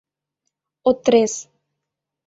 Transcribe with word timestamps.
Отрез... 0.89 1.33